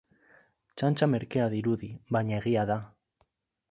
[0.81, 2.81] Txantxa merkea dirudi, baina egia da.